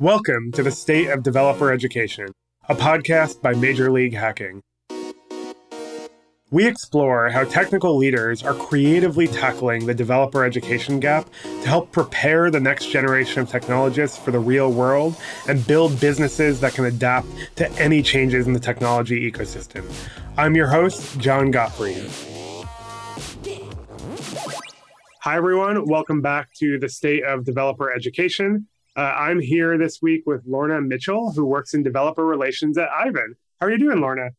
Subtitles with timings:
[0.00, 2.28] Welcome to the State of Developer Education,
[2.68, 4.60] a podcast by Major League Hacking.
[6.50, 12.50] We explore how technical leaders are creatively tackling the developer education gap to help prepare
[12.50, 15.16] the next generation of technologists for the real world
[15.48, 19.90] and build businesses that can adapt to any changes in the technology ecosystem.
[20.36, 22.06] I'm your host, Jon Gottfried.
[25.22, 25.88] Hi, everyone.
[25.88, 28.68] Welcome back to the State of Developer Education.
[28.96, 33.34] Uh, I'm here this week with Lorna Mitchell, who works in developer relations at Aiven.
[33.60, 34.30] How are you doing, Lorna?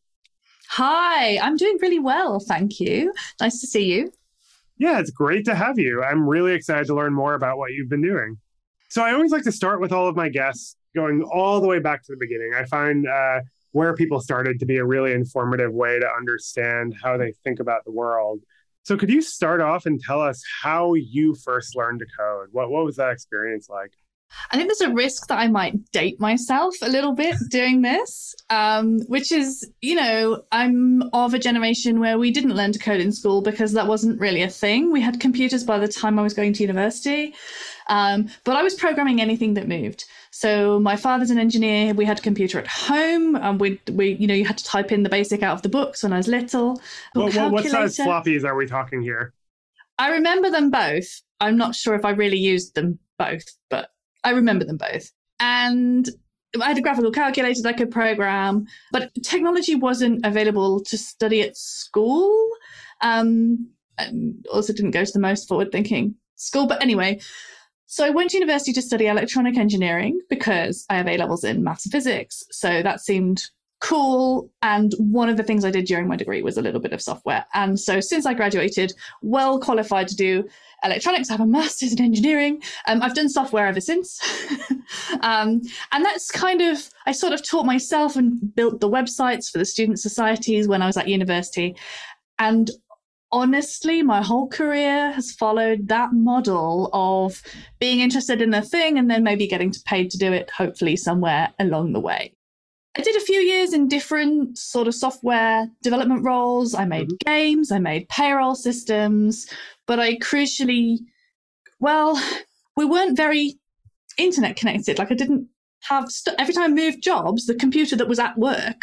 [0.70, 2.40] Hi, I'm doing really well.
[2.40, 3.12] Thank you.
[3.40, 4.12] Nice to see you.
[4.76, 6.02] Yeah, it's great to have you.
[6.02, 8.38] I'm really excited to learn more about what you've been doing.
[8.88, 11.78] So, I always like to start with all of my guests going all the way
[11.78, 12.52] back to the beginning.
[12.56, 13.40] I find uh,
[13.72, 17.84] where people started to be a really informative way to understand how they think about
[17.84, 18.40] the world.
[18.82, 22.48] So, could you start off and tell us how you first learned to code?
[22.50, 23.92] What, what was that experience like?
[24.50, 28.34] I think there's a risk that I might date myself a little bit doing this,
[28.50, 33.00] um, which is, you know, I'm of a generation where we didn't learn to code
[33.00, 34.90] in school because that wasn't really a thing.
[34.92, 37.34] We had computers by the time I was going to university,
[37.88, 40.04] um, but I was programming anything that moved.
[40.30, 41.94] So my father's an engineer.
[41.94, 44.92] We had a computer at home, and we, we, you know, you had to type
[44.92, 46.80] in the basic out of the books when I was little.
[47.14, 49.32] Well, well, what size floppies are we talking here?
[49.98, 51.22] I remember them both.
[51.40, 53.90] I'm not sure if I really used them both, but
[54.24, 55.10] I remember them both.
[55.40, 56.08] And
[56.60, 61.42] I had a graphical calculator that I could program, but technology wasn't available to study
[61.42, 62.48] at school.
[63.00, 66.66] Um, and also didn't go to the most forward thinking school.
[66.66, 67.20] But anyway,
[67.86, 71.64] so I went to university to study electronic engineering because I have A levels in
[71.64, 72.44] maths and physics.
[72.50, 73.42] So that seemed
[73.80, 74.50] cool.
[74.62, 77.00] And one of the things I did during my degree was a little bit of
[77.00, 77.46] software.
[77.54, 80.48] And so since I graduated, well qualified to do
[80.84, 82.62] electronics, I have a master's in engineering.
[82.86, 84.20] Um, I've done software ever since.
[85.22, 85.62] um,
[85.92, 89.64] and that's kind of, I sort of taught myself and built the websites for the
[89.64, 91.76] student societies when I was at university.
[92.38, 92.70] And
[93.30, 97.42] honestly, my whole career has followed that model of
[97.78, 101.52] being interested in a thing and then maybe getting paid to do it, hopefully, somewhere
[101.58, 102.34] along the way.
[102.96, 106.74] I did a few years in different sort of software development roles.
[106.74, 107.30] I made mm-hmm.
[107.30, 109.46] games, I made payroll systems,
[109.86, 110.98] but I crucially,
[111.80, 112.20] well,
[112.76, 113.58] we weren't very
[114.16, 114.98] internet connected.
[114.98, 115.48] Like I didn't
[115.82, 118.82] have, st- every time I moved jobs, the computer that was at work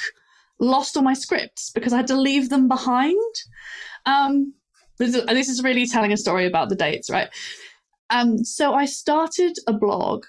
[0.59, 3.35] lost all my scripts because I had to leave them behind.
[4.05, 4.53] Um,
[4.97, 7.27] this, is, this is really telling a story about the dates, right?
[8.09, 10.25] Um, so I started a blog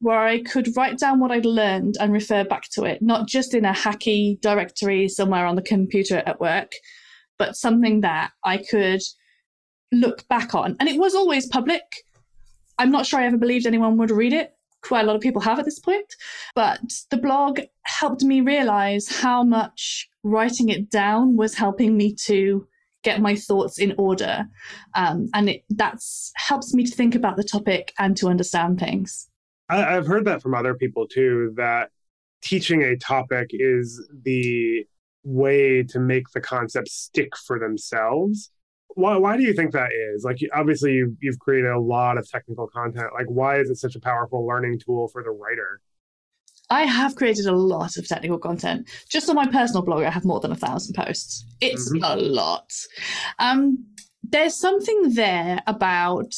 [0.00, 3.54] where I could write down what I'd learned and refer back to it, not just
[3.54, 6.72] in a hacky directory somewhere on the computer at work,
[7.38, 9.02] but something that I could
[9.92, 10.76] look back on.
[10.80, 11.82] And it was always public.
[12.78, 14.52] I'm not sure I ever believed anyone would read it.
[14.82, 16.14] Quite a lot of people have at this point.
[16.54, 16.80] But
[17.10, 22.66] the blog helped me realize how much writing it down was helping me to
[23.02, 24.46] get my thoughts in order.
[24.94, 29.29] Um, and it that's helps me to think about the topic and to understand things.
[29.70, 31.90] I, I've heard that from other people too, that
[32.42, 34.86] teaching a topic is the
[35.22, 38.50] way to make the concept stick for themselves
[38.94, 40.24] why why do you think that is?
[40.24, 43.08] Like obviously you've, you've created a lot of technical content.
[43.14, 45.80] Like why is it such a powerful learning tool for the writer?
[46.68, 48.88] I have created a lot of technical content.
[49.08, 51.44] Just on my personal blog, I have more than a thousand posts.
[51.60, 52.04] It's mm-hmm.
[52.04, 52.70] a lot.
[53.40, 53.86] Um,
[54.22, 56.32] there's something there about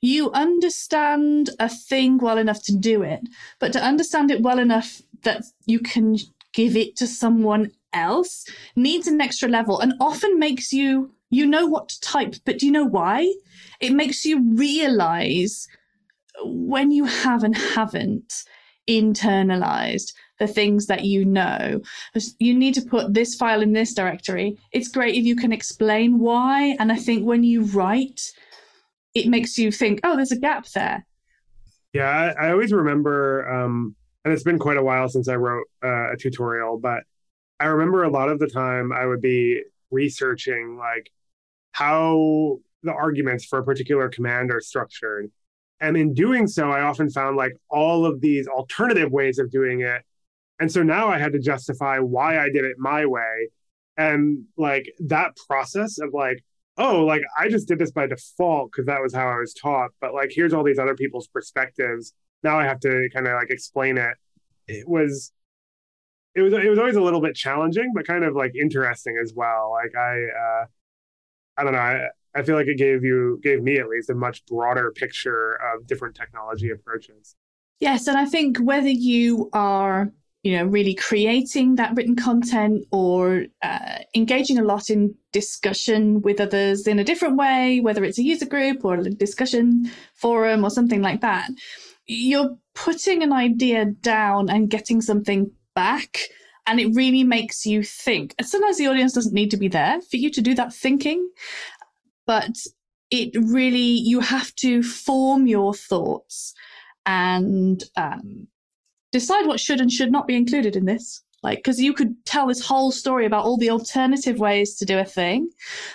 [0.00, 3.20] you understand a thing well enough to do it,
[3.58, 6.16] but to understand it well enough that you can
[6.52, 8.44] give it to someone else
[8.76, 12.66] needs an extra level and often makes you you know what to type, but do
[12.66, 13.32] you know why?
[13.80, 15.68] It makes you realize
[16.42, 18.44] when you have and haven't
[18.88, 21.82] internalized the things that you know.
[22.38, 24.56] You need to put this file in this directory.
[24.72, 26.76] It's great if you can explain why.
[26.78, 28.22] And I think when you write,
[29.14, 31.04] it makes you think, oh, there's a gap there.
[31.92, 35.64] Yeah, I, I always remember, um, and it's been quite a while since I wrote
[35.82, 37.02] uh, a tutorial, but
[37.60, 41.10] I remember a lot of the time I would be researching like
[41.72, 45.30] how the arguments for a particular command are structured.
[45.80, 49.80] And in doing so, I often found like all of these alternative ways of doing
[49.80, 50.02] it.
[50.60, 53.48] And so now I had to justify why I did it my way.
[53.96, 56.44] And like that process of like,
[56.78, 59.90] oh, like I just did this by default because that was how I was taught.
[60.00, 62.14] But like, here's all these other people's perspectives.
[62.42, 64.16] Now I have to kind of like explain it.
[64.68, 65.32] It was,
[66.34, 69.32] it was, it was always a little bit challenging, but kind of like interesting as
[69.34, 69.72] well.
[69.72, 70.64] Like I, uh,
[71.56, 71.78] I don't know.
[71.78, 75.54] I, I feel like it gave you, gave me at least, a much broader picture
[75.54, 77.34] of different technology approaches.
[77.80, 80.12] Yes, and I think whether you are
[80.42, 86.40] you know really creating that written content or uh, engaging a lot in discussion with
[86.40, 90.70] others in a different way whether it's a user group or a discussion forum or
[90.70, 91.50] something like that.
[92.06, 96.18] You're putting an idea down and getting something back
[96.66, 98.34] and it really makes you think.
[98.38, 101.28] And sometimes the audience doesn't need to be there for you to do that thinking
[102.28, 102.58] but
[103.10, 106.54] it really you have to form your thoughts
[107.06, 108.46] and um,
[109.18, 111.22] decide what should and should not be included in this.
[111.42, 114.98] Like, because you could tell this whole story about all the alternative ways to do
[114.98, 115.50] a thing.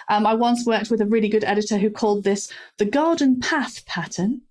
[0.09, 3.85] Um, I once worked with a really good editor who called this the garden path
[3.85, 4.41] pattern.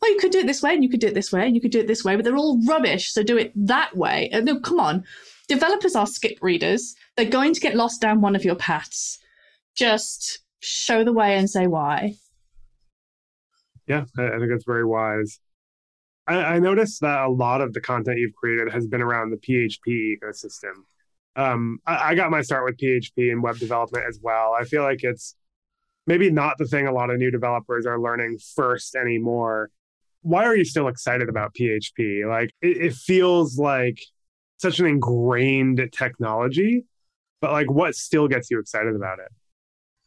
[0.00, 1.54] Well, you could do it this way, and you could do it this way, and
[1.54, 3.12] you could do it this way, but they're all rubbish.
[3.12, 4.30] So do it that way.
[4.32, 5.04] Uh, no, come on.
[5.46, 6.94] Developers are skip readers.
[7.16, 9.18] They're going to get lost down one of your paths.
[9.76, 12.14] Just show the way and say why.
[13.86, 15.38] Yeah, I think that's very wise.
[16.26, 19.36] I, I noticed that a lot of the content you've created has been around the
[19.36, 20.72] PHP ecosystem.
[21.36, 24.54] Um, I, I got my start with PHP and web development as well.
[24.58, 25.36] I feel like it's
[26.06, 29.70] maybe not the thing a lot of new developers are learning first anymore.
[30.22, 32.28] Why are you still excited about PHP?
[32.28, 34.00] Like, it, it feels like
[34.58, 36.84] such an ingrained technology,
[37.40, 39.28] but like, what still gets you excited about it?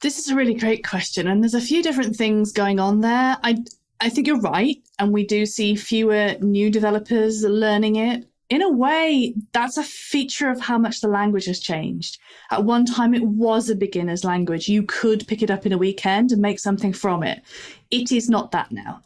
[0.01, 3.38] This is a really great question, and there's a few different things going on there.
[3.42, 3.56] I
[4.04, 4.78] I think you're right.
[5.00, 8.28] And we do see fewer new developers learning it.
[8.50, 12.20] In a way, that's a feature of how much the language has changed.
[12.52, 14.68] At one time, it was a beginner's language.
[14.68, 17.44] You could pick it up in a weekend and make something from it.
[17.92, 19.02] It is not that now.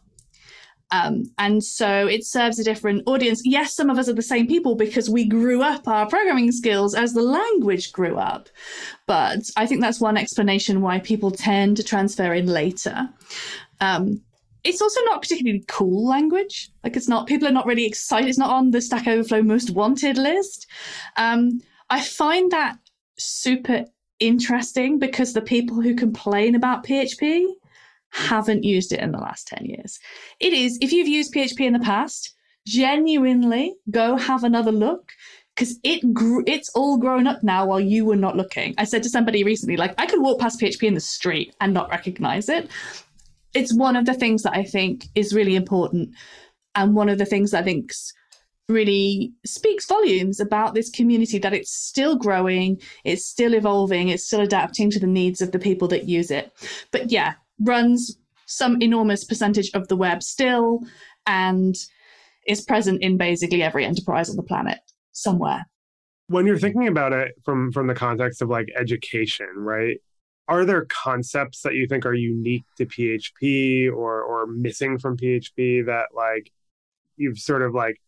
[0.89, 3.43] Um, and so it serves a different audience.
[3.45, 6.95] Yes, some of us are the same people because we grew up our programming skills
[6.95, 8.49] as the language grew up.
[9.05, 13.09] But I think that's one explanation why people tend to transfer in later.
[13.79, 14.21] Um,
[14.63, 16.69] it's also not particularly cool language.
[16.83, 18.29] Like it's not people are not really excited.
[18.29, 20.67] It's not on the Stack Overflow most wanted list.
[21.15, 22.77] Um, I find that
[23.17, 23.85] super
[24.19, 27.45] interesting because the people who complain about PHP
[28.09, 29.99] haven't used it in the last 10 years.
[30.39, 32.33] It is, if you've used PHP in the past,
[32.65, 35.11] genuinely go have another look
[35.55, 38.75] because it grew, it's all grown up now while you were not looking.
[38.77, 41.73] I said to somebody recently, like, I could walk past PHP in the street and
[41.73, 42.69] not recognize it
[43.53, 46.09] it's one of the things that I think is really important.
[46.75, 47.91] And one of the things I think
[48.69, 54.41] really speaks volumes about this community that it's still growing, it's still evolving, it's still
[54.41, 56.51] adapting to the needs of the people that use it.
[56.91, 60.81] But yeah, runs some enormous percentage of the web still
[61.25, 61.75] and
[62.47, 64.79] is present in basically every enterprise on the planet
[65.11, 65.65] somewhere.
[66.27, 69.97] When you're thinking about it from from the context of like education, right?
[70.47, 75.85] Are there concepts that you think are unique to PHP or or missing from PHP
[75.85, 76.51] that like
[77.17, 77.99] you've sort of like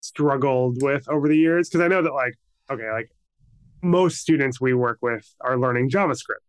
[0.00, 1.68] struggled with over the years?
[1.68, 2.34] Because I know that like
[2.70, 3.10] okay, like
[3.82, 6.42] most students we work with are learning JavaScript.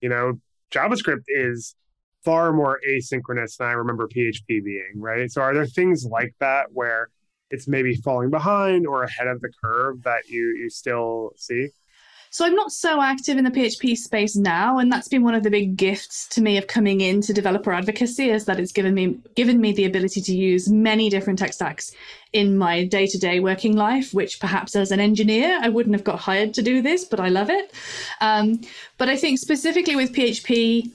[0.00, 0.40] You know,
[0.72, 1.76] JavaScript is
[2.24, 5.30] far more asynchronous than I remember PHP being, right?
[5.30, 7.10] So are there things like that where
[7.50, 11.68] it's maybe falling behind or ahead of the curve that you you still see?
[12.30, 15.42] So I'm not so active in the PHP space now, and that's been one of
[15.42, 19.18] the big gifts to me of coming into developer advocacy is that it's given me
[19.34, 21.92] given me the ability to use many different tech stacks
[22.32, 26.52] in my day-to-day working life, which perhaps as an engineer I wouldn't have got hired
[26.54, 27.72] to do this, but I love it.
[28.20, 28.60] Um,
[28.98, 30.90] but I think specifically with PHP,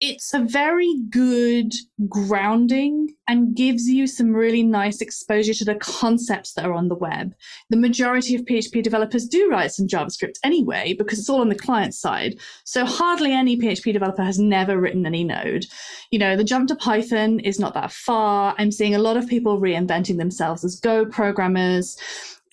[0.00, 1.74] it's a very good
[2.08, 6.94] grounding and gives you some really nice exposure to the concepts that are on the
[6.94, 7.34] web.
[7.68, 11.54] The majority of PHP developers do write some JavaScript anyway because it's all on the
[11.54, 12.36] client side.
[12.64, 15.66] So hardly any PHP developer has never written any Node.
[16.10, 18.54] You know, the jump to Python is not that far.
[18.56, 21.98] I'm seeing a lot of people reinventing themselves as Go programmers.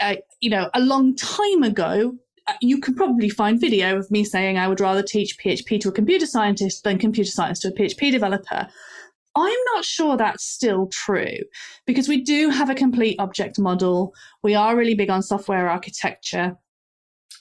[0.01, 2.13] Uh, you know, a long time ago,
[2.47, 5.89] Uh, you could probably find video of me saying I would rather teach PHP to
[5.89, 8.67] a computer scientist than computer science to a PHP developer.
[9.35, 11.37] I'm not sure that's still true
[11.85, 14.13] because we do have a complete object model.
[14.41, 16.57] We are really big on software architecture.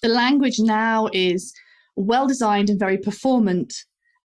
[0.03, 1.55] The language now is
[1.95, 3.73] well designed and very performant.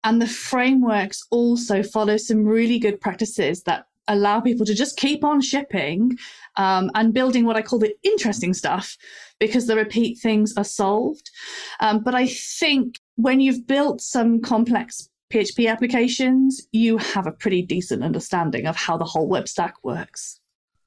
[0.02, 5.24] And the frameworks also follow some really good practices that allow people to just keep
[5.24, 6.18] on shipping
[6.56, 8.96] um, and building what I call the interesting stuff
[9.38, 11.30] because the repeat things are solved.
[11.78, 17.62] Um, but I think when you've built some complex PHP applications, you have a pretty
[17.62, 20.40] decent understanding of how the whole web stack works.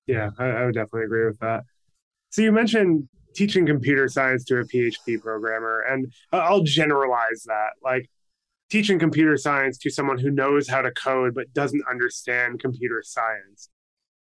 [0.05, 1.63] Yeah, I, I would definitely agree with that.
[2.29, 7.69] So you mentioned teaching computer science to a PHP programmer, and I'll generalize that.
[7.81, 8.09] Like
[8.73, 13.69] teaching computer science to someone who knows how to code but doesn't understand computer science.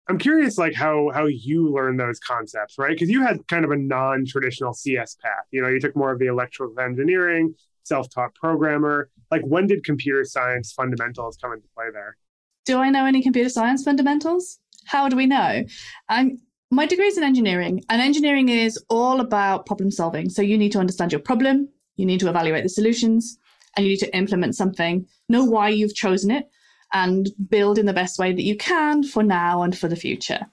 [0.09, 2.93] I'm curious, like how how you learn those concepts, right?
[2.93, 5.45] Because you had kind of a non-traditional CS path.
[5.51, 9.11] You know, you took more of the electrical engineering, self-taught programmer.
[9.31, 12.17] Like, when did computer science fundamentals come into play there?
[12.65, 14.59] Do I know any computer science fundamentals?
[14.87, 15.65] How do we know?
[16.09, 16.39] I'm
[16.71, 20.31] my degree is in engineering, and engineering is all about problem solving.
[20.31, 23.37] So you need to understand your problem, you need to evaluate the solutions,
[23.77, 26.49] and you need to implement something, know why you've chosen it,
[26.93, 30.47] and build in the best way that you can for now and for the future.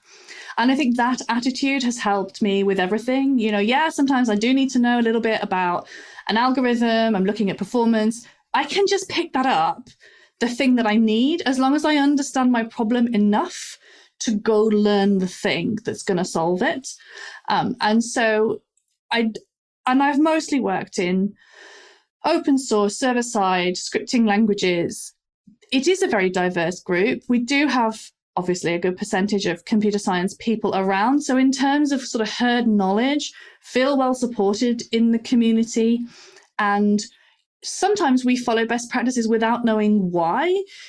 [0.57, 3.37] And I think that attitude has helped me with everything.
[3.37, 5.87] You know, yeah, sometimes I do need to know a little bit about
[6.29, 8.27] an algorithm, I'm looking at performance.
[8.53, 9.89] I can just pick that up,
[10.39, 13.77] the thing that I need, as long as I understand my problem enough
[14.19, 16.87] to go learn the thing that's going to solve it.
[17.49, 18.61] Um, and so
[19.11, 19.31] I,
[19.85, 21.33] and I've mostly worked in
[22.27, 25.13] open source, server side, scripting languages,
[25.71, 27.23] it is a very diverse group.
[27.27, 31.21] We do have obviously a good percentage of computer science people around.
[31.21, 35.99] So, in terms of sort of herd knowledge, feel well supported in the community.
[36.59, 37.01] And
[37.63, 40.47] sometimes we follow best practices without knowing why.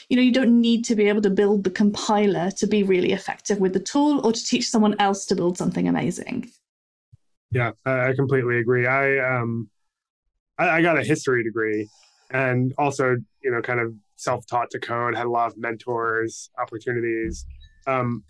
[0.09, 3.13] You know, you don't need to be able to build the compiler to be really
[3.13, 6.51] effective with the tool or to teach someone else to build something amazing.
[7.51, 8.87] Yeah, I completely agree.
[8.87, 9.71] I um
[10.59, 11.89] I got a history degree
[12.31, 17.47] and also, you know, kind of self-taught to code, had a lot of mentors, opportunities.
[17.87, 18.25] Um,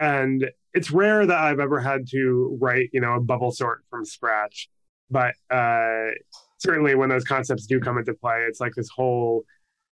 [0.00, 4.04] and it's rare that I've ever had to write, you know, a bubble sort from
[4.04, 4.68] scratch.
[5.10, 6.10] But uh,
[6.58, 9.44] certainly when those concepts do come into play, it's like this whole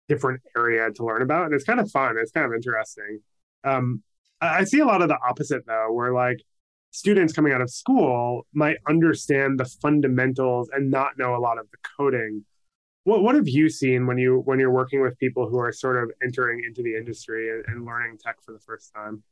[0.09, 1.47] different area to learn about.
[1.47, 2.17] And it's kind of fun.
[2.19, 3.21] It's kind of interesting.
[3.65, 4.03] Um,
[4.41, 6.41] I see a lot of the opposite though, where like
[6.91, 11.67] students coming out of school might understand the fundamentals and not know a lot of
[11.71, 12.45] the coding
[13.09, 16.03] what what have you seen when you when you're working with people who are sort
[16.03, 19.23] of entering into the industry and, and learning tech for the first time?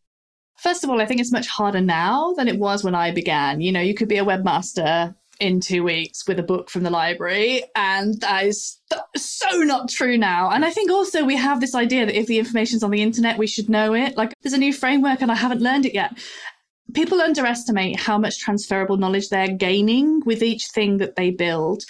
[0.56, 3.60] First of all, I think it's much harder now than it was when I began.
[3.60, 6.90] You know, you could be a webmaster in two weeks with a book from the
[6.90, 7.62] library.
[7.74, 8.80] And that is
[9.14, 10.50] so not true now.
[10.50, 13.36] And I think also we have this idea that if the information's on the internet,
[13.36, 14.16] we should know it.
[14.16, 16.16] Like there's a new framework and I haven't learned it yet.
[16.94, 21.84] People underestimate how much transferable knowledge they're gaining with each thing that they build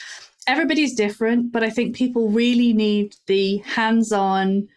[0.46, 4.68] everybody's different, but I think people really need the hands on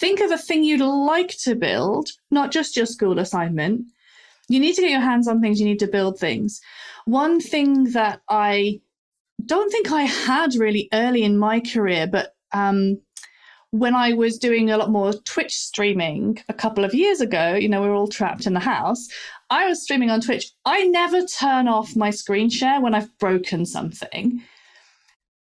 [0.00, 3.86] think of a thing you'd like to build, not just your school assignment.
[4.48, 6.60] You need to get your hands on things, you need to build things.
[7.04, 8.80] One thing that I
[9.44, 13.00] don't think I had really early in my career, but um,
[13.70, 17.68] when I was doing a lot more Twitch streaming a couple of years ago, you
[17.68, 19.08] know, we were all trapped in the house.
[19.50, 20.50] I was streaming on Twitch.
[20.64, 24.42] I never turn off my screen share when I've broken something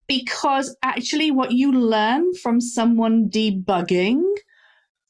[0.07, 4.23] because actually what you learn from someone debugging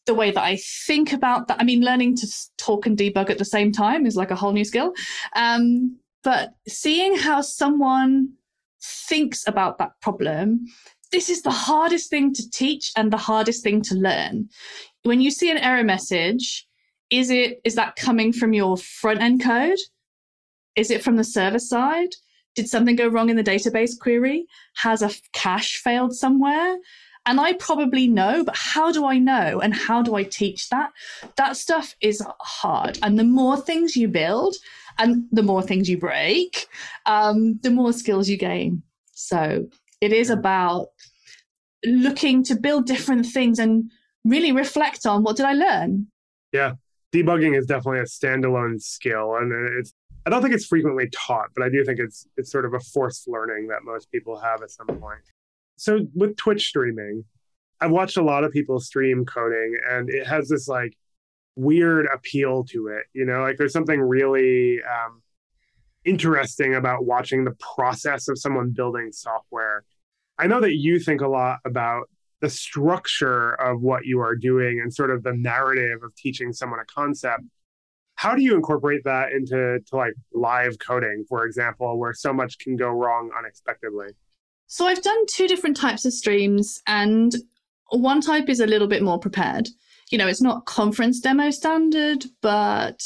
[0.05, 1.60] the way that I think about that.
[1.60, 4.51] I mean, learning to talk and debug at the same time is like a whole
[4.51, 4.93] new skill.
[5.36, 8.33] Um, but seeing how someone
[8.83, 10.65] thinks about that problem,
[11.12, 14.50] this is the hardest thing to teach and the hardest thing to learn.
[15.03, 16.67] When you see an error message,
[17.12, 19.77] is it is that coming from your front end code?
[20.75, 22.15] Is it from the server side?
[22.56, 24.46] Did something go wrong in the database query?
[24.77, 26.77] Has a cache failed somewhere?
[27.25, 29.60] And I probably know, but how do I know?
[29.60, 30.91] And how do I teach that?
[31.36, 32.98] That stuff is hard.
[33.03, 34.56] And the more things you build
[34.98, 36.68] and the more things you break,
[37.06, 38.82] um, the more skills you gain.
[39.12, 39.68] So
[40.00, 40.88] it is about
[41.86, 43.91] looking to build different things and
[44.25, 46.08] really reflect on what did I learn?
[46.51, 46.74] Yeah.
[47.13, 49.94] Debugging is definitely a standalone skill and it's
[50.25, 52.80] I don't think it's frequently taught, but I do think it's it's sort of a
[52.80, 55.22] forced learning that most people have at some point.
[55.77, 57.25] So with Twitch streaming,
[57.80, 60.96] I've watched a lot of people stream coding and it has this like
[61.56, 63.06] weird appeal to it.
[63.13, 65.22] You know, like there's something really um,
[66.06, 69.84] interesting about watching the process of someone building software.
[70.38, 72.10] I know that you think a lot about
[72.41, 76.79] the structure of what you are doing and sort of the narrative of teaching someone
[76.79, 77.43] a concept
[78.21, 82.60] how do you incorporate that into to like live coding for example where so much
[82.60, 84.10] can go wrong unexpectedly?
[84.67, 87.33] So i've done two different types of streams and
[87.89, 89.69] one type is a little bit more prepared.
[90.12, 93.01] You know it's not conference demo standard but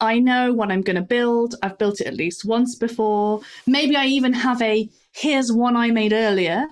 [0.00, 1.54] i know what i'm going to build.
[1.62, 3.42] I've built it at least once before.
[3.66, 6.64] Maybe i even have a here's one i made earlier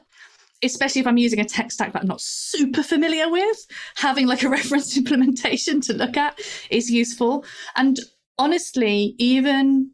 [0.62, 4.42] especially if I'm using a tech stack that I'm not super familiar with, having like
[4.42, 7.44] a reference implementation to look at is useful.
[7.76, 7.98] And
[8.38, 9.90] honestly, even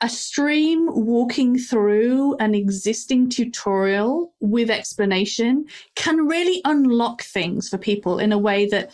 [0.00, 5.64] a stream walking through an existing tutorial with explanation
[5.94, 8.90] can really unlock things for people in a way that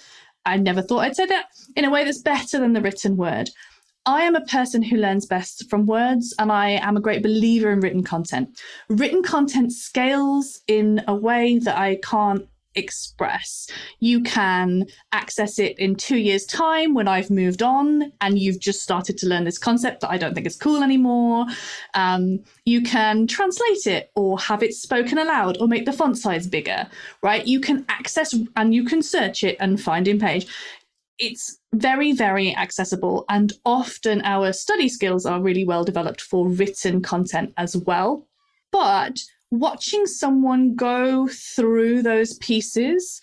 [0.46, 3.50] I never thought I'd say that in a way that's better than the written word.
[4.06, 7.70] I am a person who learns best from words, and I am a great believer
[7.70, 8.60] in written content.
[8.88, 13.68] Written content scales in a way that I can't express.
[13.98, 18.82] You can access it in two years' time when I've moved on and you've just
[18.82, 21.46] started to learn this concept that I don't think is cool anymore.
[21.94, 26.46] Um, you can translate it or have it spoken aloud or make the font size
[26.46, 26.86] bigger,
[27.22, 27.46] right?
[27.46, 30.46] You can access and you can search it and find in page.
[31.18, 37.00] It's very, very accessible, and often our study skills are really well developed for written
[37.00, 38.26] content as well.
[38.72, 39.18] But
[39.50, 43.20] watching someone go through those pieces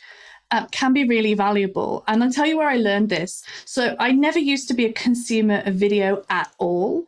[0.52, 2.04] uh, can be really valuable.
[2.08, 3.44] And I'll tell you where I learned this.
[3.66, 7.06] So I never used to be a consumer of video at all.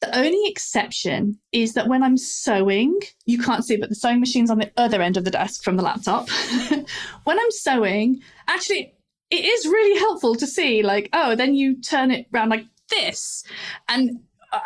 [0.00, 4.50] The only exception is that when I'm sewing, you can't see, but the sewing machine's
[4.50, 6.28] on the other end of the desk from the laptop.
[7.24, 8.94] when I'm sewing, actually,
[9.30, 13.44] it is really helpful to see, like, oh, then you turn it around like this.
[13.88, 14.20] And
[14.52, 14.60] uh,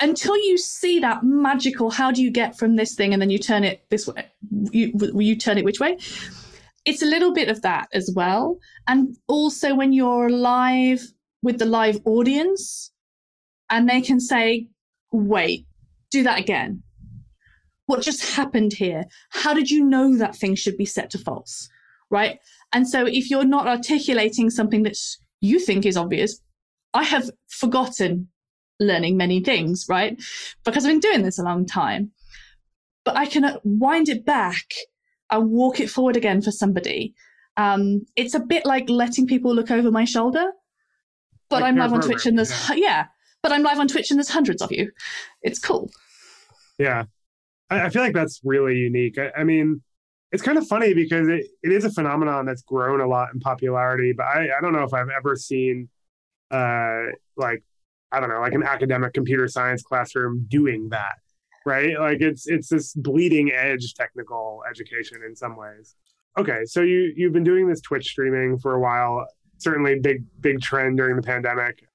[0.00, 3.38] until you see that magical, how do you get from this thing and then you
[3.38, 4.26] turn it this way?
[4.70, 5.98] You you turn it which way?
[6.84, 11.02] It's a little bit of that as well, and also when you're live
[11.42, 12.92] with the live audience,
[13.70, 14.68] and they can say,
[15.10, 15.66] "Wait,
[16.10, 16.82] do that again."
[17.86, 19.04] What just happened here?
[19.30, 21.68] How did you know that thing should be set to false?
[22.10, 22.38] Right?
[22.74, 24.96] And so if you're not articulating something that
[25.40, 26.40] you think is obvious,
[26.92, 28.28] I have forgotten
[28.80, 30.20] learning many things, right?
[30.64, 32.10] Because I've been doing this a long time.
[33.04, 34.64] But I can wind it back
[35.30, 37.14] and walk it forward again for somebody.
[37.56, 40.50] Um, it's a bit like letting people look over my shoulder,
[41.48, 42.74] but like I'm live on Twitch and there's, yeah.
[42.76, 43.06] yeah.
[43.42, 44.90] but I'm live on Twitch and there's hundreds of you.
[45.42, 45.90] It's cool.
[46.78, 47.04] Yeah.
[47.70, 49.18] I, I feel like that's really unique.
[49.18, 49.82] I, I mean,
[50.34, 53.38] it's kind of funny because it, it is a phenomenon that's grown a lot in
[53.38, 55.88] popularity, but I, I don't know if I've ever seen
[56.50, 57.04] uh,
[57.36, 57.62] like
[58.10, 61.14] I don't know, like an academic computer science classroom doing that,
[61.64, 61.96] right?
[62.00, 65.94] Like it's it's this bleeding edge technical education in some ways.
[66.36, 69.28] Okay, so you you've been doing this Twitch streaming for a while.
[69.58, 71.86] Certainly, big big trend during the pandemic.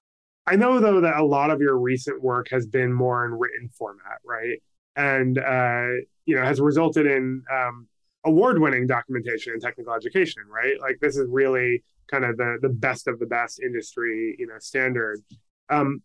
[0.47, 3.67] I know though that a lot of your recent work has been more in written
[3.77, 4.63] format, right?
[4.95, 5.87] And uh,
[6.25, 7.88] you know has resulted in um,
[8.25, 10.79] award-winning documentation in technical education, right?
[10.81, 14.59] Like this is really kind of the the best of the best industry, you know,
[14.59, 15.21] standard.
[15.69, 16.01] Um,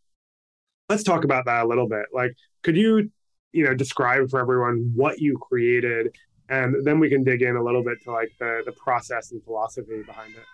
[0.88, 2.06] let's talk about that a little bit.
[2.12, 3.10] Like, could you,
[3.52, 6.14] you know, describe for everyone what you created,
[6.48, 9.42] and then we can dig in a little bit to like the the process and
[9.44, 10.44] philosophy behind it.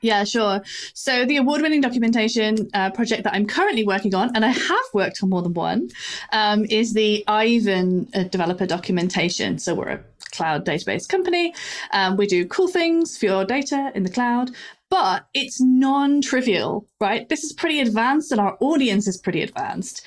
[0.00, 0.62] Yeah, sure.
[0.94, 5.20] So the award-winning documentation uh, project that I'm currently working on, and I have worked
[5.24, 5.88] on more than one,
[6.30, 9.58] um, is the Aiven uh, developer documentation.
[9.58, 11.54] So we're a cloud database company.
[11.92, 14.50] Um, we do cool things for your data in the cloud,
[14.90, 17.28] but it's non trivial, right?
[17.28, 20.02] This is pretty advanced and our audience is pretty advanced.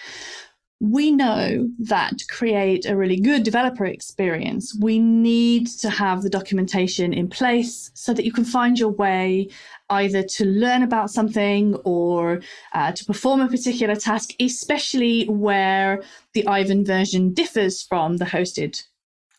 [0.79, 6.29] We know that to create a really good developer experience, we need to have the
[6.29, 9.49] documentation in place so that you can find your way
[9.91, 12.41] either to learn about something or
[12.73, 16.01] uh, to perform a particular task, especially where
[16.33, 18.83] the Aiven version differs from the hosted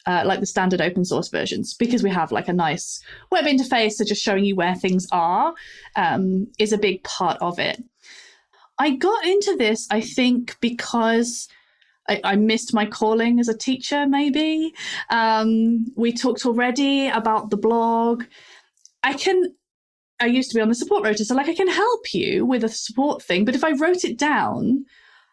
[0.07, 3.93] uh, like the standard open source versions because we have like a nice web interface
[3.93, 5.55] so just showing you where things are
[5.97, 7.83] um, is a big part of it.
[8.79, 11.49] I got into this i think because
[12.09, 14.75] I, I missed my calling as a teacher maybe.
[15.09, 18.25] Um, we talked already about the blog.
[19.05, 19.55] I can
[20.21, 22.62] i used to be on the support rota so like i can help you with
[22.62, 24.85] a support thing but if i wrote it down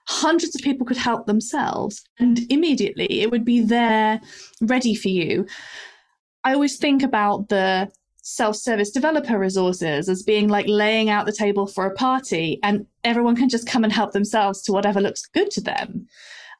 [0.10, 4.19] hundreds of people could help themselves and immediately it would be there
[4.60, 5.45] ready for you.
[6.43, 7.91] I always think about the
[8.24, 12.88] self service developer resources as being like laying out the table for a party and
[13.04, 16.08] everyone can just come and help themselves to whatever looks good to them.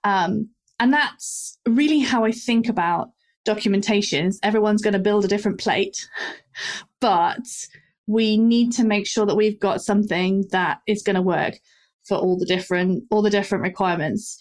[0.04, 3.10] Um, and that's really how I think about
[3.48, 4.36] documentations.
[4.44, 6.08] Everyone's going to build a different plate,
[7.02, 7.48] but
[8.06, 11.56] we need to make sure that we've got something that is going to work
[12.06, 14.40] for all the different all the different requirements.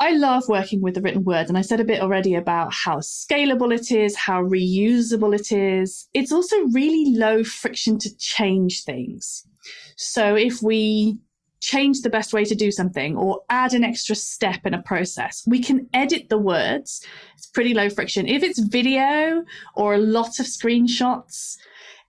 [0.00, 2.98] I love working with the written word, and I said a bit already about how
[2.98, 6.08] scalable it is, how reusable it is.
[6.14, 9.44] It's also really low friction to change things.
[9.96, 11.18] So if we
[11.60, 15.42] change the best way to do something or add an extra step in a process,
[15.48, 17.04] we can edit the words.
[17.36, 18.28] It's pretty low friction.
[18.28, 19.44] If it's video
[19.74, 21.56] or a lot of screenshots,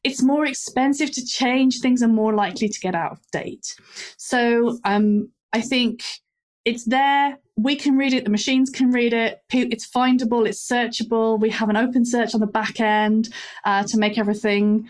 [0.09, 3.75] it's more expensive to change, things are more likely to get out of date.
[4.17, 6.03] So um, I think
[6.65, 7.37] it's there.
[7.57, 9.41] We can read it, the machines can read it.
[9.53, 11.39] It's findable, it's searchable.
[11.39, 13.29] We have an OpenSearch on the back end
[13.65, 14.89] uh, to make everything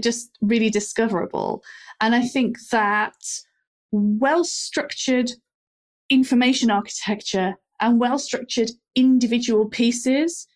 [0.00, 1.62] just really discoverable.
[2.00, 3.16] And I think that
[3.92, 5.30] well structured
[6.10, 10.48] information architecture and well structured individual pieces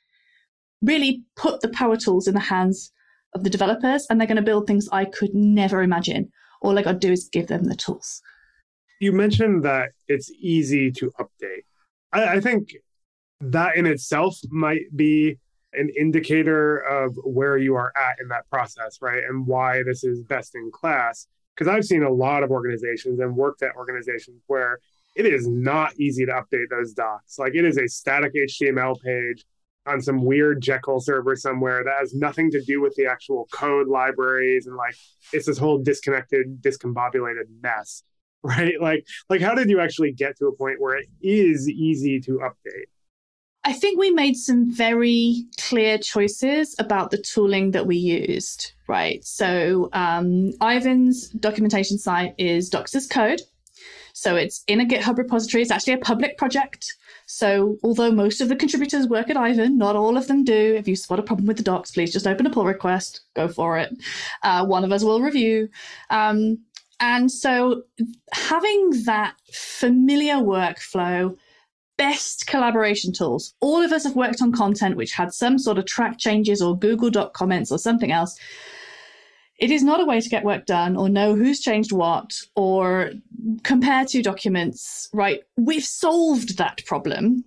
[0.83, 2.92] really put the power tools in the hands
[3.35, 6.31] of the developers and they're going to build things I could never imagine.
[6.62, 8.21] All I got to do is give them the tools.
[9.01, 11.64] You mentioned that it's easy to update.
[12.12, 12.75] I, I think
[13.40, 15.38] that in itself might be
[15.73, 19.23] an indicator of where you are at in that process, right?
[19.25, 21.27] And why this is best in class.
[21.55, 24.79] Because I've seen a lot of organizations and worked at organizations where
[25.16, 27.38] it is not easy to update those docs.
[27.38, 29.45] Like it is a static HTML page
[29.87, 33.88] on some weird Jekyll server somewhere that has nothing to do with the actual code
[33.88, 34.95] libraries and like
[35.33, 38.03] it's this whole disconnected, discombobulated mess.
[38.43, 38.81] Right?
[38.81, 42.38] Like like how did you actually get to a point where it is easy to
[42.38, 42.87] update?
[43.64, 49.23] I think we made some very clear choices about the tooling that we used, right?
[49.25, 53.43] So, um, Aiven's documentation site is Docs as Code.
[54.14, 55.61] So, it's in a GitHub repository.
[55.61, 56.95] It's actually a public project.
[57.33, 60.75] So, although most of the contributors work at Aiven, not all of them do.
[60.77, 63.47] If you spot a problem with the docs, please just open a pull request, go
[63.47, 63.97] for it.
[64.43, 65.69] Uh, one of us will review.
[66.11, 66.59] Um,
[66.99, 67.85] and so,
[68.33, 71.37] having that familiar workflow,
[71.97, 73.55] best collaboration tools.
[73.61, 76.77] All of us have worked on content which had some sort of track changes or
[76.77, 78.37] Google Doc comments or something else.
[79.61, 83.11] It is not a way to get work done or know who's changed what or
[83.62, 85.42] compare two documents, right?
[85.59, 87.44] We've solved that problem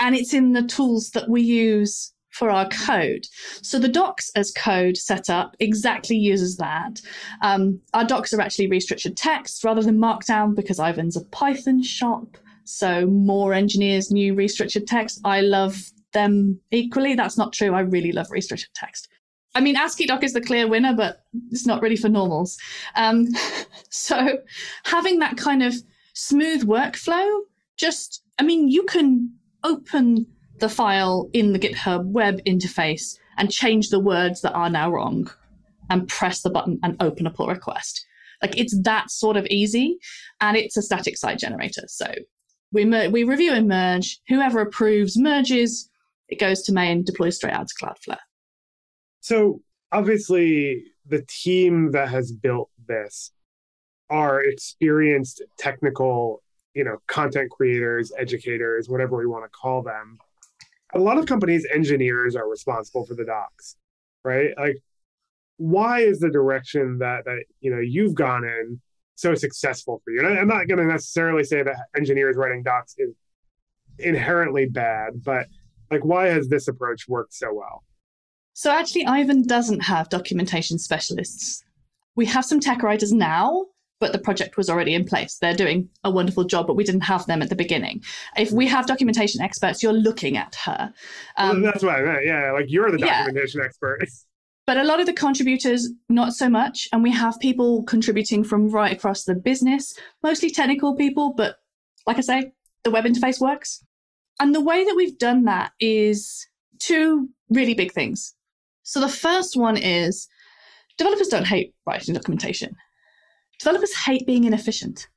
[0.00, 3.26] and it's in the tools that we use for our code.
[3.62, 7.00] So the docs as code setup exactly uses that.
[7.42, 12.36] Um, our docs are actually restructured text rather than markdown because Aiven's a Python shop.
[12.64, 15.20] So more engineers knew restructured text.
[15.24, 17.14] I love them equally.
[17.14, 17.72] That's not true.
[17.72, 19.08] I really love restructured text.
[19.54, 22.58] I mean, AsciiDoc is the clear winner, but it's not really for normals.
[22.96, 23.28] Um,
[23.90, 24.38] so
[24.84, 25.74] having that kind of
[26.14, 27.40] smooth workflow,
[27.76, 30.26] just, I mean, you can open
[30.58, 35.30] the file in the GitHub web interface and change the words that are now wrong
[35.90, 38.04] and press the button and open a pull request.
[38.42, 39.98] Like it's that sort of easy
[40.40, 41.84] and it's a static site generator.
[41.88, 42.12] So
[42.72, 44.20] we, mer- we review and merge.
[44.28, 45.88] Whoever approves merges.
[46.28, 48.18] It goes to main, deploys straight out to Cloudflare.
[49.24, 53.32] So obviously, the team that has built this
[54.10, 56.42] are experienced technical,
[56.74, 60.18] you know, content creators, educators, whatever we want to call them.
[60.92, 63.76] A lot of companies' engineers are responsible for the docs,
[64.24, 64.50] right?
[64.58, 64.76] Like,
[65.56, 68.78] why is the direction that that you know you've gone in
[69.14, 70.18] so successful for you?
[70.18, 73.14] And I'm not going to necessarily say that engineers writing docs is
[73.98, 75.46] inherently bad, but
[75.90, 77.84] like, why has this approach worked so well?
[78.54, 81.64] So actually, Aiven doesn't have documentation specialists.
[82.16, 83.66] We have some tech writers now,
[83.98, 85.38] but the project was already in place.
[85.40, 88.04] They're doing a wonderful job, but we didn't have them at the beginning.
[88.36, 90.92] If we have documentation experts, you're looking at her.
[91.36, 92.24] Um, well, that's what I meant.
[92.24, 93.66] Yeah, like you're the documentation yeah.
[93.66, 94.08] expert.
[94.66, 96.88] But a lot of the contributors, not so much.
[96.90, 101.34] And we have people contributing from right across the business, mostly technical people.
[101.34, 101.56] But
[102.06, 103.84] like I say, the web interface works.
[104.40, 106.46] And the way that we've done that is
[106.78, 108.34] two really big things.
[108.84, 110.28] So the first one is
[110.96, 112.76] developers don't hate writing documentation.
[113.58, 115.08] Developers hate being inefficient.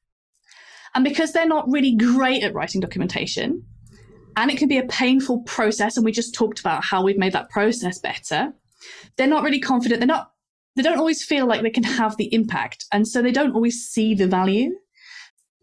[0.96, 3.64] And because they're not really great at writing documentation,
[4.36, 7.34] and it can be a painful process, and we just talked about how we've made
[7.34, 8.54] that process better,
[9.18, 10.00] they're not really confident.
[10.00, 10.32] They're not,
[10.76, 12.86] they don't always feel like they can have the impact.
[12.92, 14.76] And so they don't always see the value.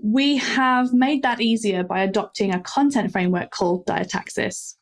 [0.03, 4.75] We have made that easier by adopting a content framework called Diataxis.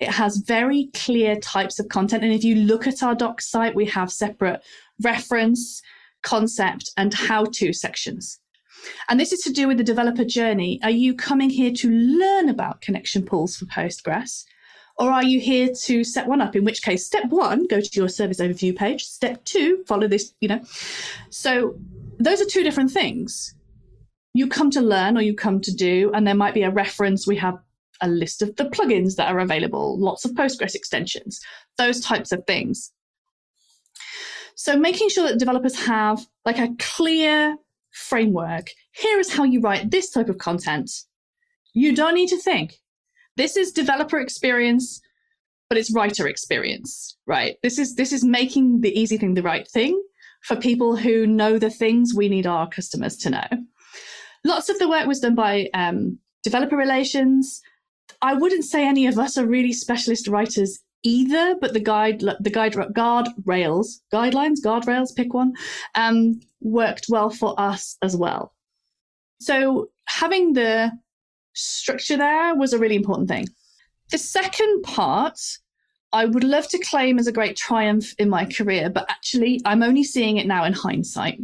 [0.00, 2.24] It has very clear types of content.
[2.24, 4.62] And if you look at our doc site, we have separate
[5.02, 5.82] reference,
[6.22, 8.40] concept, and how to sections.
[9.08, 10.80] And this is to do with the developer journey.
[10.82, 14.44] Are you coming here to learn about connection pools for Postgres?
[14.98, 16.56] Or are you here to set one up?
[16.56, 19.04] In which case, step one, go to your service overview page.
[19.04, 20.62] Step two, follow this, you know.
[21.28, 21.76] So
[22.18, 23.54] those are two different things.
[24.32, 27.26] You come to learn or you come to do, and there might be a reference.
[27.26, 27.58] We have
[28.00, 31.40] a list of the plugins that are available, lots of Postgres extensions,
[31.78, 32.92] those types of things.
[34.54, 37.56] So making sure that developers have like a clear
[37.96, 38.70] framework.
[38.92, 40.90] Here is how you write this type of content.
[41.72, 42.78] You don't need to think.
[43.36, 45.00] This is developer experience,
[45.68, 47.56] but it's writer experience, right?
[47.62, 50.00] This is this is making the easy thing the right thing
[50.42, 53.46] for people who know the things we need our customers to know.
[54.44, 57.60] Lots of the work was done by um, developer relations,
[58.26, 62.50] I wouldn't say any of us are really specialist writers either, but the guide, the
[62.50, 65.52] guide, guard rails, guidelines, guardrails, pick one,
[65.94, 68.52] um, worked well for us as well.
[69.38, 70.90] So having the
[71.52, 73.46] structure there was a really important thing.
[74.10, 75.38] The second part,
[76.12, 79.84] I would love to claim as a great triumph in my career, but actually, I'm
[79.84, 81.38] only seeing it now in hindsight.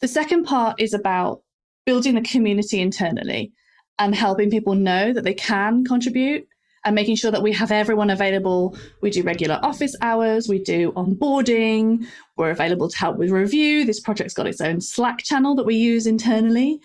[0.00, 1.42] The second part is about
[1.84, 3.52] building the community internally
[3.98, 6.46] and helping people know that they can contribute
[6.84, 8.76] and making sure that we have everyone available.
[9.02, 12.06] We do regular office hours, we do onboarding,
[12.36, 13.84] we're available to help with review.
[13.84, 16.80] This project's got its own Slack channel that we use internally.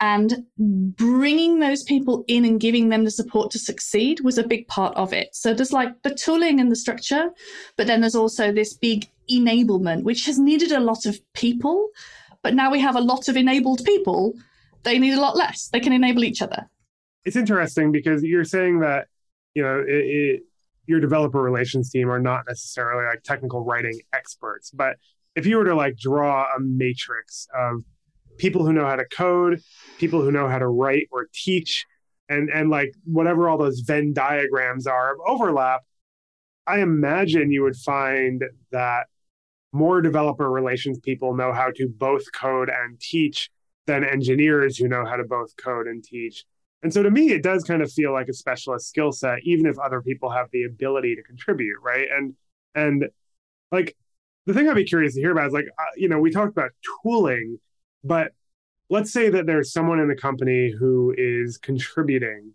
[0.00, 4.68] And bringing those people in and giving them the support to succeed was a big
[4.68, 5.28] part of it.
[5.34, 7.30] So there's like the tooling and the structure,
[7.76, 11.88] but then there's also this big enablement, which has needed a lot of people.
[12.42, 14.34] But now we have a lot of enabled people.
[14.86, 15.68] They need a lot less.
[15.68, 16.70] They can enable each other
[17.26, 19.08] it's interesting because you're saying that
[19.54, 20.42] you know it, it,
[20.86, 24.96] your developer relations team are not necessarily like technical writing experts but
[25.34, 27.82] if you were to like draw a matrix of
[28.38, 29.60] people who know how to code
[29.98, 31.84] people who know how to write or teach
[32.28, 35.82] and and like whatever all those venn diagrams are of overlap
[36.66, 39.06] i imagine you would find that
[39.72, 43.50] more developer relations people know how to both code and teach
[43.86, 46.44] than engineers who know how to both code and teach
[46.82, 49.66] and so to me, it does kind of feel like a specialist skill set, even
[49.66, 52.06] if other people have the ability to contribute, right?
[52.16, 52.34] And
[52.74, 53.06] and
[53.72, 53.96] like
[54.46, 56.52] the thing I'd be curious to hear about is like uh, you know we talked
[56.52, 56.70] about
[57.02, 57.58] tooling,
[58.04, 58.32] but
[58.90, 62.52] let's say that there's someone in the company who is contributing,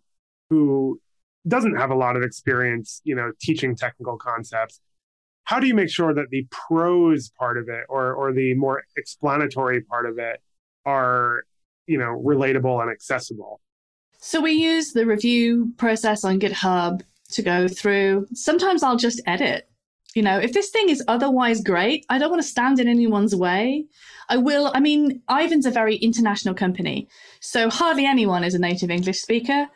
[0.49, 1.01] who
[1.47, 4.79] doesn't have a lot of experience, you know, teaching technical concepts.
[5.43, 8.83] How do you make sure that the prose part of it or or the more
[8.95, 10.41] explanatory part of it
[10.85, 11.43] are
[11.87, 13.59] you know relatable and accessible?
[14.19, 18.27] So we use the review process on GitHub to go through.
[18.33, 19.67] Sometimes I'll just edit.
[20.13, 23.35] You know, if this thing is otherwise great, I don't want to stand in anyone's
[23.35, 23.85] way.
[24.29, 24.71] I will.
[24.75, 27.07] I mean, Aiven's a very international company,
[27.39, 29.67] so hardly anyone is a native English speaker.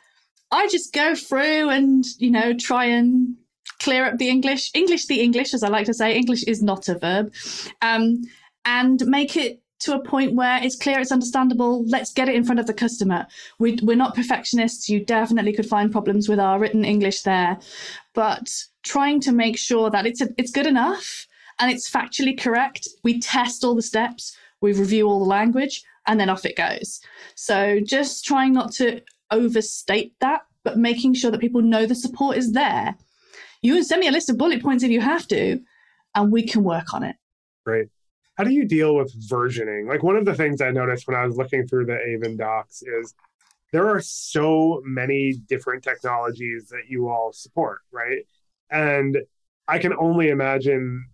[0.52, 3.36] I just go through and, you know, try and
[3.80, 4.72] clear up the English.
[4.74, 6.16] English the English, as I like to say.
[6.16, 7.34] English is not a verb.
[7.82, 8.22] Um,
[8.64, 11.86] and make it to a point where it's clear, it's understandable.
[11.86, 13.28] Let's get it in front of the customer.
[13.60, 14.90] We, we're not perfectionists.
[14.90, 17.58] You definitely could find problems with our written English there,
[18.14, 18.52] but
[18.84, 21.28] trying to make sure that it's a, it's good enough
[21.60, 22.88] and it's factually correct.
[23.04, 27.02] We test all the steps, we review all the language, and then off it goes.
[27.36, 32.38] So just trying not to overstate that, but making sure that people know the support
[32.38, 32.96] is there.
[33.62, 35.60] You can send me a list of bullet points if you have to,
[36.14, 37.16] and we can work on it.
[37.66, 37.90] Great
[38.36, 39.88] how do you deal with versioning?
[39.88, 42.82] Like one of the things I noticed when I was looking through the Aiven docs
[42.82, 43.14] is
[43.72, 48.20] there are so many different technologies that you all support, right?
[48.70, 49.18] And
[49.68, 51.08] I can only imagine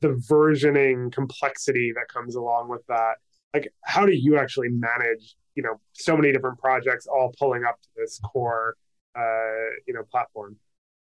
[0.00, 3.14] the versioning complexity that comes along with that.
[3.52, 7.80] Like, how do you actually manage, you know, so many different projects all pulling up
[7.82, 8.76] to this core,
[9.16, 10.56] uh, you know, platform?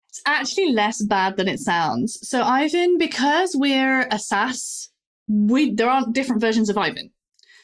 [0.08, 2.18] It's actually less bad than it sounds.
[2.28, 4.90] So, Aiven, because we're a SaaS
[5.28, 7.10] we there aren't different versions of Aiven.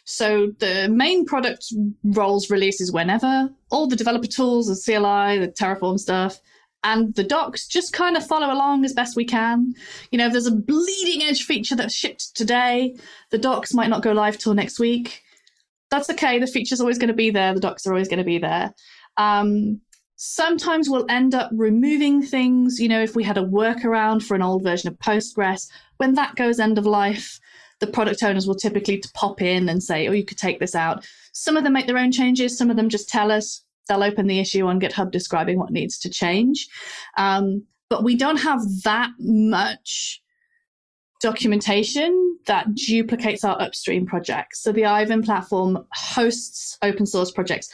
[0.05, 1.73] So the main product
[2.03, 3.51] rolls releases whenever.
[3.71, 6.41] All the developer tools, the CLI, the Terraform stuff,
[6.85, 9.75] and the docs just kind of follow along as best we can.
[10.11, 12.97] You know, if there's a bleeding edge feature that's shipped today,
[13.31, 15.23] the docs might not go live till next week.
[15.91, 16.39] That's okay.
[16.39, 17.55] The feature's always going to be there.
[17.55, 18.75] The docs are always going to be there.
[19.17, 19.81] Um,
[20.17, 22.81] sometimes we'll end up removing things.
[22.81, 26.35] You know, if we had a workaround for an old version of Postgres, when that
[26.35, 27.39] goes end of life,
[27.83, 31.05] the product owners will typically pop in and say, oh, you could take this out.
[31.33, 33.63] Some of them make their own changes, some of them just tell us.
[33.89, 36.69] They'll open the issue on GitHub describing what needs to change.
[37.19, 40.23] Um, but we don't have that much
[41.21, 44.63] documentation that duplicates our upstream projects.
[44.63, 47.69] So the Aiven platform hosts open source projects.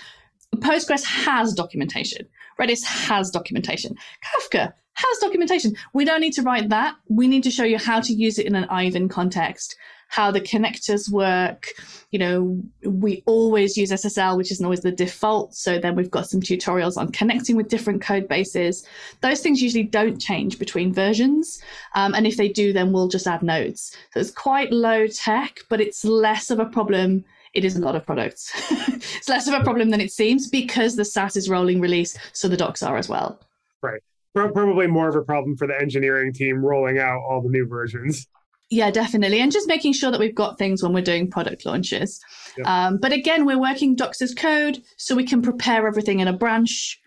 [0.56, 2.26] Postgres has documentation.
[2.58, 3.94] Redis has documentation.
[4.24, 5.76] Kafka has documentation.
[5.92, 6.96] We don't need to write that.
[7.10, 9.76] We need to show you how to use it in an Aiven context
[10.08, 11.68] how the connectors work.
[12.10, 15.54] You know, we always use SSL, which isn't always the default.
[15.54, 18.86] So then we've got some tutorials on connecting with different code bases.
[19.20, 21.62] Those things usually don't change between versions.
[21.94, 23.94] Um, and if they do, then we'll just add nodes.
[24.12, 27.96] So it's quite low tech, but it's less of a problem it is a lot
[27.96, 28.52] of products.
[29.16, 32.46] it's less of a problem than it seems because the SaaS is rolling release, so
[32.46, 33.40] the docs are as well.
[33.82, 34.02] Right.
[34.34, 38.28] Probably more of a problem for the engineering team rolling out all the new versions.
[38.70, 39.40] Yeah, definitely.
[39.40, 42.20] And just making sure that we've got things when we're doing product launches.
[42.66, 46.32] Um, but again, we're working docs as code so we can prepare everything in a
[46.32, 47.00] branch.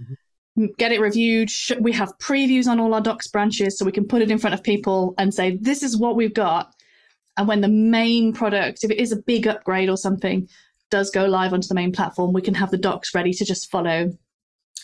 [0.00, 0.66] Mm-hmm.
[0.76, 1.50] get it reviewed.
[1.80, 4.54] We have previews on all our docs branches so we can put it in front
[4.54, 6.74] of people and say, this is what we've got.
[7.36, 10.48] And when the main product, if it is a big upgrade or something,
[10.90, 13.70] does go live onto the main platform, we can have the docs ready to just
[13.70, 14.10] follow.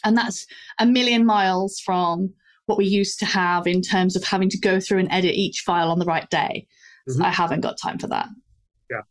[0.04, 0.46] And that's
[0.78, 2.34] a million miles from
[2.70, 5.62] what we used to have in terms of having to go through and edit each
[5.66, 6.68] file on the right day.
[7.08, 7.22] Mm-hmm.
[7.22, 8.28] I haven't got time for that.
[8.88, 9.02] Yeah.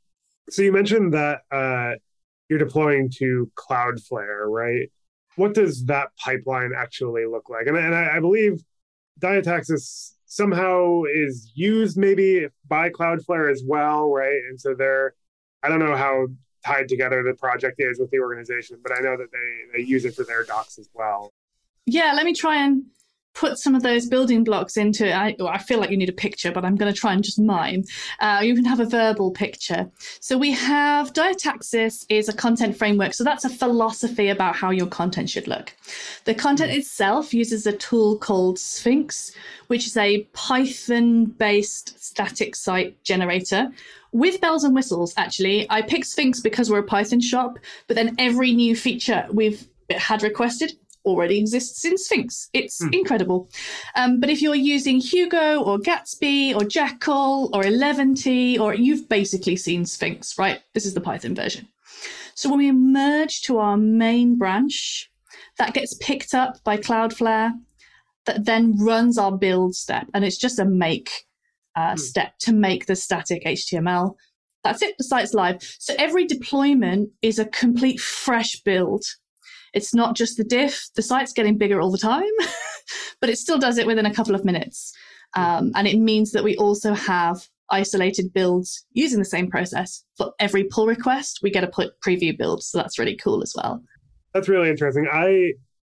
[0.49, 1.95] So you mentioned that uh,
[2.47, 4.89] you're deploying to Cloudflare, right?
[5.35, 7.67] What does that pipeline actually look like?
[7.67, 8.63] And, and I, I believe
[9.19, 14.39] Diataxis somehow is used maybe by Cloudflare as well, right?
[14.49, 15.15] And so they're,
[15.63, 16.27] I don't know how
[16.65, 20.05] tied together the project is with the organization, but I know that they, they use
[20.05, 21.33] it for their docs as well.
[21.85, 22.83] Yeah, let me try and
[23.39, 26.51] put some of those building blocks into I, I feel like you need a picture
[26.51, 27.83] but i'm going to try and just mime
[28.19, 29.89] uh, you can have a verbal picture.
[30.19, 33.13] So we have diataxis is a content framework.
[33.13, 35.73] So that's a philosophy about how your content should look.
[36.25, 39.31] The content itself uses a tool called sphinx
[39.67, 43.71] which is a python based static site generator.
[44.11, 48.15] With bells and whistles actually i picked sphinx because we're a python shop but then
[48.17, 50.73] every new feature we've had requested
[51.05, 52.49] already exists in Sphinx.
[52.53, 52.93] It's mm.
[52.93, 53.49] incredible.
[53.95, 59.55] Um, but if you're using Hugo or Gatsby or Jekyll or Eleventy, or you've basically
[59.55, 60.61] seen Sphinx, right?
[60.73, 61.67] This is the Python version.
[62.35, 65.11] So when we merge to our main branch,
[65.57, 67.51] that gets picked up by Cloudflare,
[68.25, 71.09] that then runs our build step, and it's just a make
[71.75, 71.99] uh, mm.
[71.99, 74.15] step to make the static HTML.
[74.63, 74.95] That's it.
[74.97, 75.57] The site's live.
[75.79, 79.03] So every deployment is a complete fresh build
[79.73, 82.23] it's not just the diff, the site's getting bigger all the time,
[83.21, 84.93] but it still does it within a couple of minutes.
[85.35, 90.03] Um, and it means that we also have isolated builds using the same process.
[90.17, 92.63] For every pull request, we get a preview build.
[92.63, 93.83] So that's really cool as well.
[94.33, 95.07] That's really interesting.
[95.11, 95.27] I,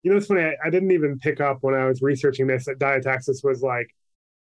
[0.03, 0.43] you know, it's funny.
[0.43, 3.95] I, I didn't even pick up when I was researching this that Diataxis was like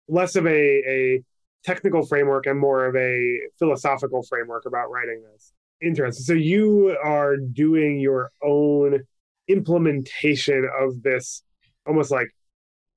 [0.07, 1.23] less of a, a
[1.63, 5.53] technical framework and more of a philosophical framework about writing this.
[5.81, 6.23] Interesting.
[6.23, 9.01] So you are doing your own
[9.47, 11.43] implementation of this
[11.87, 12.27] almost like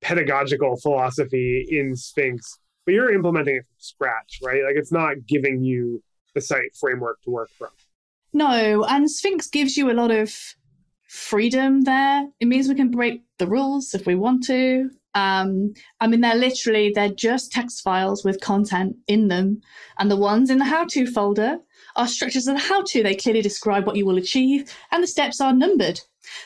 [0.01, 4.63] pedagogical philosophy in Sphinx, but you're implementing it from scratch, right?
[4.63, 6.03] Like it's not giving you
[6.33, 7.69] the site framework to work from.
[8.33, 10.33] No, and Sphinx gives you a lot of
[11.07, 12.27] freedom there.
[12.39, 14.89] It means we can break the rules if we want to.
[15.15, 19.61] Um, I mean, they're literally they're just text files with content in them,
[19.97, 21.57] and the ones in the how-to folder
[21.95, 23.01] are structures of the how-to.
[23.01, 26.01] They clearly describe what you will achieve, and the steps are numbered.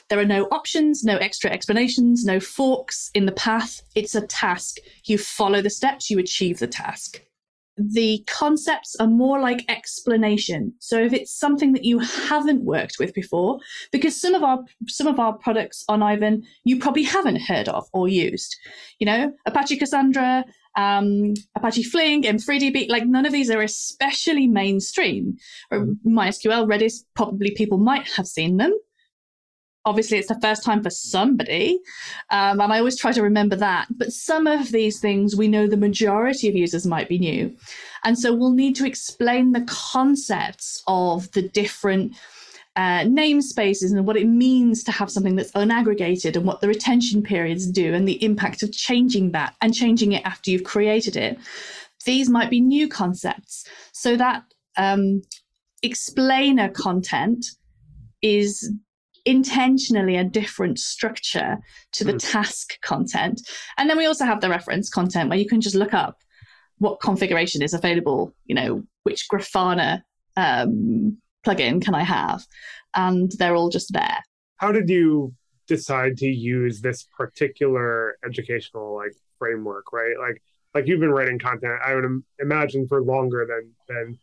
[0.09, 3.81] There are no options, no extra explanations, no forks in the path.
[3.95, 4.77] It's a task.
[5.05, 7.23] You follow the steps, you achieve the task.
[7.79, 10.73] The concepts are more like explanation.
[10.79, 13.59] So if it's something that you haven't worked with before,
[13.91, 17.87] because some of our some of our products on Aiven you probably haven't heard of
[17.93, 18.55] or used.
[18.99, 20.43] You know, Apache Cassandra,
[20.75, 25.37] um, Apache Flink, M3DB, like none of these are especially mainstream.
[25.71, 28.73] Or MySQL, Redis, probably people might have seen them
[29.89, 31.79] obviously it's the first time for somebody
[32.29, 33.87] um, and i always try to remember that.
[33.97, 37.55] But some of these things we know the majority of users might be new.
[38.03, 42.15] And so we'll need to explain the concepts of the different
[42.75, 47.21] uh, namespaces and what it means to have something that's unaggregated and what the retention
[47.21, 51.37] periods do and the impact of changing that and changing it after you've created it.
[52.05, 53.65] These might be new concepts.
[53.91, 54.43] So that
[54.77, 55.21] um,
[55.83, 57.45] explainer content
[58.21, 58.71] is
[59.29, 61.57] intentionally a different structure
[61.91, 62.31] to the mm.
[62.31, 63.41] task content.
[63.77, 66.17] And then we also have the reference content where you can just look up
[66.79, 70.01] what configuration is available, you know, which Grafana
[70.35, 72.45] um, plugin can I have?
[72.95, 74.17] And they're all just there.
[74.57, 75.33] How did you
[75.67, 80.15] decide to use this particular educational like framework, right?
[80.19, 80.41] Like
[80.73, 82.05] like you've been writing content, I would
[82.39, 84.19] imagine for longer than than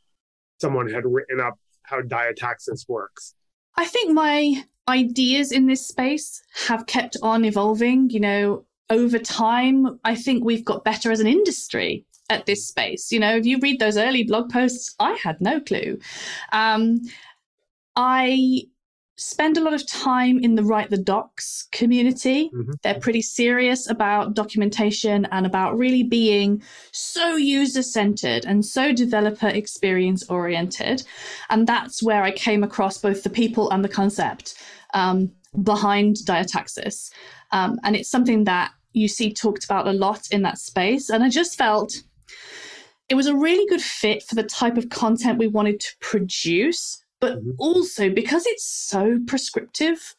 [0.61, 3.35] someone had written up how diataxis works.
[3.77, 8.11] I think my ideas in this space have kept on evolving.
[8.11, 13.13] You know, over time, I think we've got better as an industry at this space.
[13.13, 15.99] You know, if you read those early blog posts, I had no clue.
[16.53, 17.01] Um,
[17.97, 18.63] I
[19.17, 22.51] spend a lot of time in the Write the Docs community.
[22.55, 22.73] Mm-hmm.
[22.83, 26.63] They're pretty serious about documentation and about really being
[26.93, 31.03] so user centered and so developer experience oriented.
[31.49, 34.55] And that's where I came across both the people and the concept
[34.93, 37.11] um, behind diataxis.
[37.53, 41.09] Um, and it's something that you see talked about a lot in that space.
[41.09, 42.03] And I just felt
[43.09, 47.03] it was a really good fit for the type of content we wanted to produce
[47.27, 47.51] but mm-hmm.
[47.59, 50.15] also because it's so prescriptive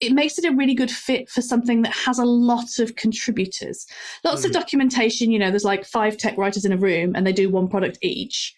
[0.00, 3.84] it makes it a really good fit for something that has a lot of contributors.
[4.22, 4.44] Lots mm.
[4.44, 7.50] of documentation, you know, there's like five tech writers in a room and they do
[7.50, 8.54] one product each.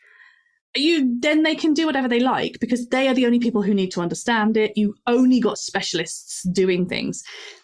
[0.76, 3.72] You then they can do whatever they like because they are the only people who
[3.72, 4.76] need to understand it.
[4.76, 7.22] You only got specialists doing things.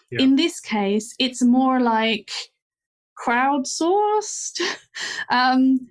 [0.09, 0.23] Yeah.
[0.23, 2.31] In this case, it's more like
[3.23, 4.59] crowdsourced.
[5.29, 5.87] um,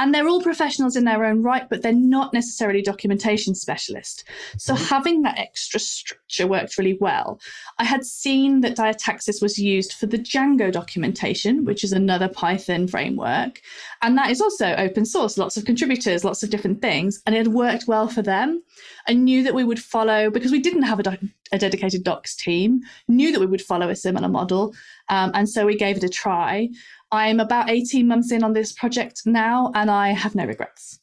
[0.00, 4.24] and they're all professionals in their own right, but they're not necessarily documentation specialists.
[4.56, 4.84] So mm-hmm.
[4.84, 7.38] having that extra structure worked really well.
[7.78, 12.88] I had seen that Diataxis was used for the Django documentation, which is another Python
[12.88, 13.60] framework.
[14.00, 17.20] And that is also open source, lots of contributors, lots of different things.
[17.26, 18.62] And it had worked well for them.
[19.06, 21.18] I knew that we would follow, because we didn't have a, doc-
[21.52, 24.74] a dedicated docs team, knew that we would follow a similar model.
[25.10, 26.70] Um, and so we gave it a try.
[27.12, 31.00] I'm about 18 months in on this project now, and I have no regrets.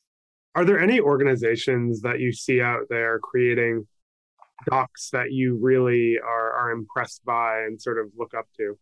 [0.56, 3.86] Are there any organizations that you see out there creating
[4.66, 8.78] docs that you really are, are impressed by and sort of look up to?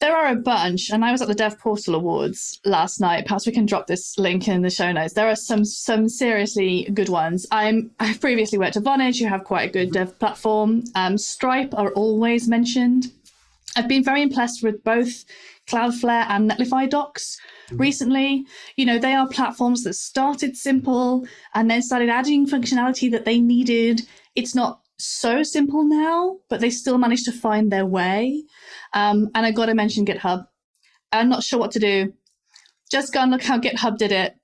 [0.00, 3.24] There are a bunch, and I was at the Dev Portal Awards last night.
[3.24, 5.14] Perhaps we can drop this link in the show notes.
[5.14, 7.46] There are some some seriously good ones.
[7.52, 10.82] I'm I've previously worked at Vonage, who have quite a good dev platform.
[10.96, 13.12] Um, Stripe are always mentioned.
[13.76, 15.24] I've been very impressed with both
[15.68, 17.38] Cloudflare and Netlify docs
[17.68, 17.76] mm-hmm.
[17.78, 18.46] recently.
[18.76, 23.40] You know, they are platforms that started simple and then started adding functionality that they
[23.40, 24.02] needed.
[24.34, 28.44] It's not so simple now, but they still managed to find their way.
[28.92, 30.46] Um, and I got to mention GitHub.
[31.10, 32.12] I'm not sure what to do.
[32.90, 34.34] Just go and look how GitHub did it.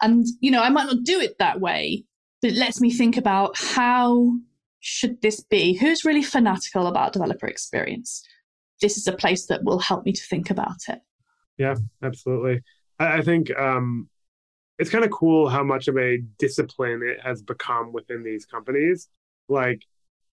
[0.00, 2.04] And, you know, I might not do it that way,
[2.40, 4.32] but it lets me think about how
[4.80, 5.74] should this be?
[5.74, 8.22] Who's really fanatical about developer experience?
[8.80, 11.00] This is a place that will help me to think about it.
[11.56, 12.62] Yeah, absolutely.
[12.98, 14.08] I, I think um,
[14.78, 19.08] it's kind of cool how much of a discipline it has become within these companies.
[19.48, 19.82] Like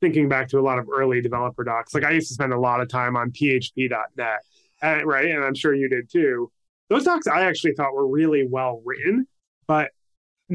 [0.01, 2.59] thinking back to a lot of early developer docs, like I used to spend a
[2.59, 4.41] lot of time on PHP.net,
[4.83, 5.31] and, right?
[5.31, 6.51] And I'm sure you did too.
[6.91, 9.27] Those docs I actually thought were really well written,
[9.67, 9.93] but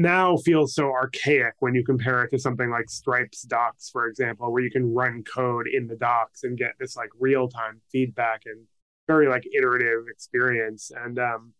[0.00, 4.50] now feels so archaic when you compare it to something like Stripe's docs, for example,
[4.50, 8.42] where you can run code in the docs and get this like real time feedback
[8.46, 8.66] and
[9.06, 10.90] very like iterative experience.
[10.96, 11.52] And um,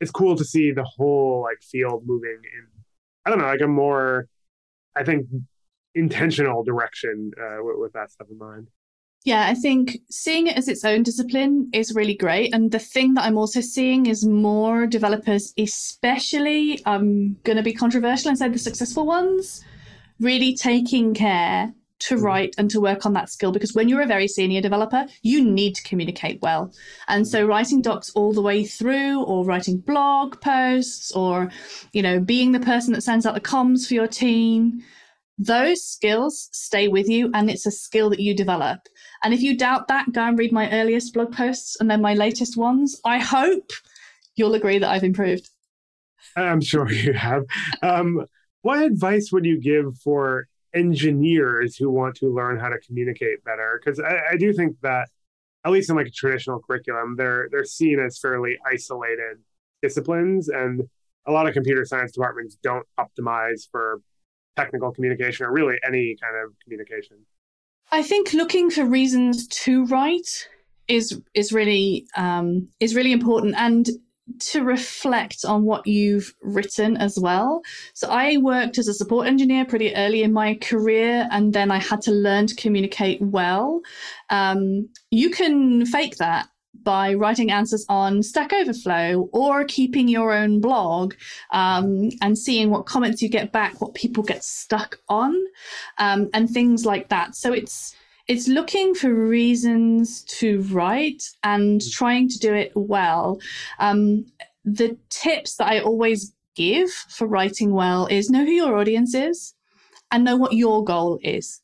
[0.00, 2.66] it's cool to see the whole like field moving in,
[3.24, 4.28] I don't know, like a more,
[4.94, 5.26] I think,
[5.94, 8.68] intentional direction uh, with, with that stuff in mind.
[9.28, 12.54] Yeah, I think seeing it as its own discipline is really great.
[12.54, 17.74] And the thing that I'm also seeing is more developers, especially, I'm going to be
[17.74, 19.62] controversial and say the successful ones,
[20.18, 22.24] really taking care to mm-hmm.
[22.24, 25.44] write and to work on that skill because when you're a very senior developer, you
[25.44, 26.72] need to communicate well.
[27.06, 31.50] And so writing docs all the way through or writing blog posts or,
[31.92, 34.82] you know, being the person that sends out the comms for your team,
[35.38, 38.80] those skills stay with you and it's a skill that you develop.
[39.22, 42.14] And if you doubt that, go and read my earliest blog posts and then my
[42.14, 43.00] latest ones.
[43.04, 43.70] I hope
[44.34, 45.48] you'll agree that I've improved.
[46.36, 47.44] I'm sure you have.
[47.82, 48.26] Um,
[48.62, 53.80] what advice would you give for engineers who want to learn how to communicate better?
[53.82, 55.08] Because I, I, do think that,
[55.64, 59.38] at least in like a traditional curriculum, they're they're seen as fairly isolated
[59.82, 60.82] disciplines, and
[61.26, 64.00] a lot of computer science departments don't optimize for
[64.58, 67.16] technical communication or really any kind of communication.
[67.90, 70.48] I think looking for reasons to write
[70.88, 73.88] is is really um, is really important, and
[74.40, 77.62] to reflect on what you've written as well.
[77.94, 81.78] So I worked as a support engineer pretty early in my career, and then I
[81.78, 83.80] had to learn to communicate well.
[84.28, 86.48] Um, you can fake that
[86.88, 91.12] by writing answers on Stack Overflow or keeping your own blog
[91.50, 95.36] um, and seeing what comments you get back, what people get stuck on,
[95.98, 97.36] um, and things like that.
[97.36, 97.94] So it's
[98.26, 103.38] it's looking for reasons to write and trying to do it well.
[103.78, 104.24] Um,
[104.64, 109.52] the tips that I always give for writing well is know who your audience is
[110.10, 111.60] and know what your goal is.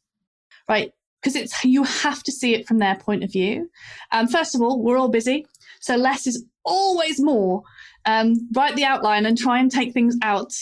[0.69, 0.93] Right?
[1.25, 3.71] Because it's you have to see it from their point of view.
[4.13, 5.47] Um, first of all, we're all busy,
[5.81, 7.63] so less is always more.
[8.05, 10.53] Um, write the outline and try and take things out,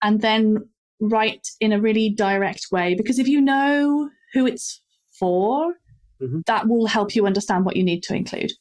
[0.00, 0.68] and then
[0.98, 2.94] write in a really direct way.
[2.94, 4.80] Because if you know who it's
[5.10, 5.74] for,
[6.20, 6.40] mm-hmm.
[6.46, 8.52] that will help you understand what you need to include.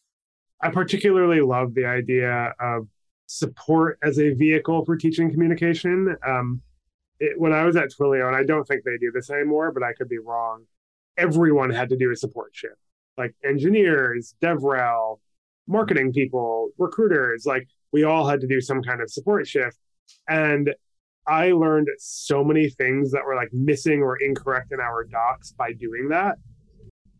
[0.60, 2.88] I particularly love the idea of
[3.28, 6.18] support as a vehicle for teaching communication.
[6.28, 6.62] Um,
[7.22, 9.82] it, when I was at Twilio, and I don't think they do this anymore, but
[9.82, 10.66] I could be wrong
[11.18, 12.76] everyone had to do a support shift,
[13.18, 15.20] like engineers, DevRel,
[15.68, 19.78] marketing people, recruiters, like we all had to do some kind of support shift.
[20.28, 20.74] And
[21.28, 25.74] I learned so many things that were like missing or incorrect in our docs by
[25.74, 26.38] doing that.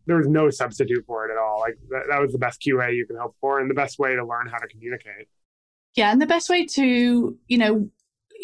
[0.06, 1.60] there was no substitute for it at all.
[1.60, 4.16] Like that, that was the best QA you can hope for, and the best way
[4.16, 5.28] to learn how to communicate.
[5.94, 7.88] Yeah, and the best way to you know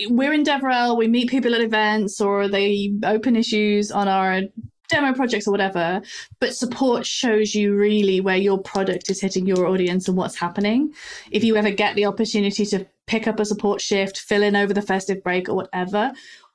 [0.08, 4.42] we're in DevRel, we meet people at events or they open issues on our
[4.88, 6.00] demo projects or whatever,
[6.40, 10.92] but support shows you really where your product is hitting your audience and what's happening.
[11.30, 14.72] If you ever get the opportunity to pick up a support shift, fill in over
[14.72, 16.12] the festive break or whatever,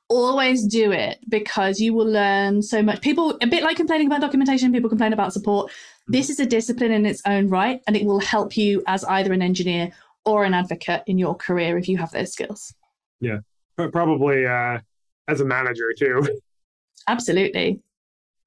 [0.08, 3.00] always do it because you will learn so much.
[3.00, 5.70] People, a bit like complaining about documentation, people complain about support.
[6.06, 9.32] This is a discipline in its own right, and it will help you as either
[9.32, 9.90] an engineer
[10.26, 12.74] or an advocate in your career if you have those skills.
[13.20, 13.38] Yeah,
[13.76, 14.80] but probably uh,
[15.28, 16.40] as a manager too.
[17.08, 17.80] Absolutely.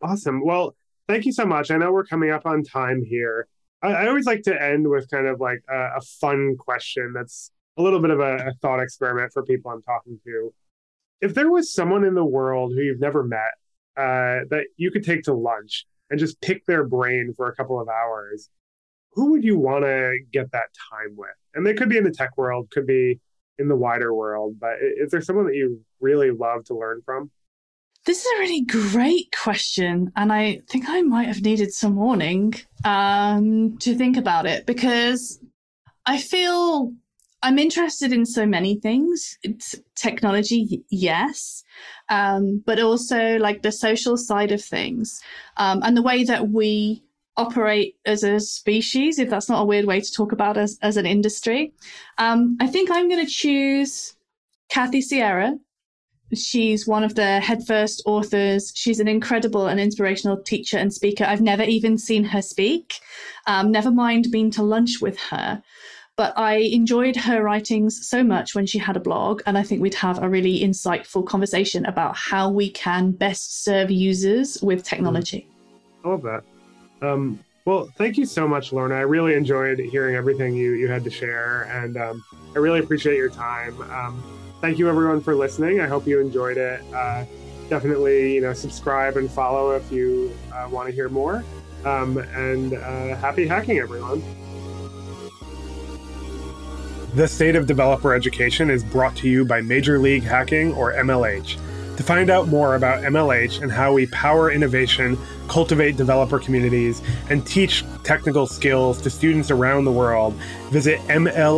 [0.01, 0.43] Awesome.
[0.43, 0.75] Well,
[1.07, 1.71] thank you so much.
[1.71, 3.47] I know we're coming up on time here.
[3.81, 7.51] I, I always like to end with kind of like a, a, fun question that's
[7.77, 10.53] a little bit of a, a thought experiment for people I'm talking to.
[11.21, 13.53] If there was someone in the world who you've never met
[13.95, 17.79] uh, that you could take to lunch and just pick their brain for a couple
[17.79, 18.49] of hours,
[19.13, 21.29] who would you want to get that time with?
[21.55, 23.19] And they could be in the tech world, could be
[23.57, 27.31] in the wider world, but is there someone that you really love to learn from?
[28.07, 30.13] This is a really great question.
[30.15, 32.53] And I think I might have needed some warning
[32.85, 35.41] um, to think about it because
[36.05, 36.93] I feel
[37.43, 39.37] I'm interested in so many things.
[39.43, 41.65] It's technology, yes,
[42.07, 45.21] um, but also like the social side of things
[45.57, 47.03] um, and the way that we
[47.35, 50.95] operate as a species, if that's not a weird way to talk about as, as
[50.95, 51.73] an industry.
[52.17, 54.15] Um, I think I'm going to choose
[54.69, 55.59] Kathy Sierra
[56.33, 58.73] She's one of the headfirst authors.
[58.75, 61.23] She's an incredible and inspirational teacher and speaker.
[61.23, 62.99] I've never even seen her speak,
[63.45, 65.63] um, never mind being to lunch with her.
[66.17, 69.81] But I enjoyed her writings so much when she had a blog, and I think
[69.81, 75.47] we'd have a really insightful conversation about how we can best serve users with technology.
[76.03, 76.43] I love that.
[77.03, 78.95] Um, well, thank you so much, Lorna.
[78.95, 82.23] I really enjoyed hearing everything you, you had to share, and um,
[82.55, 83.79] I really appreciate your time.
[84.59, 85.81] Thank you everyone for listening.
[85.81, 86.81] I hope you enjoyed it.
[86.91, 87.25] Uh,
[87.69, 91.43] definitely, you know, subscribe and follow if you uh, want to hear more.
[91.85, 94.23] Um, and uh, happy hacking, everyone.
[97.13, 101.59] The State of Developer Education is brought to you by Major League Hacking, or MLH.
[101.97, 107.45] To find out more about MLH and how we power innovation, cultivate developer communities, and
[107.45, 110.33] teach technical skills to students around the world,
[110.71, 111.57] visit mlh.io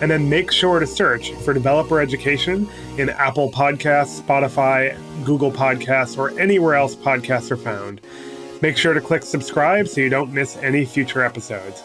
[0.00, 6.16] and then make sure to search for developer education in Apple Podcasts, Spotify, Google Podcasts,
[6.16, 8.00] or anywhere else podcasts are found.
[8.62, 11.82] Make sure to click subscribe so you don't miss any future episodes.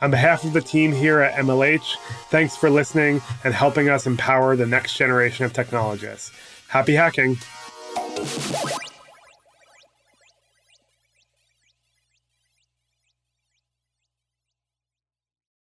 [0.00, 1.96] On behalf of the team here at MLH,
[2.30, 6.32] thanks for listening and helping us empower the next generation of technologists.
[6.68, 7.36] Happy hacking!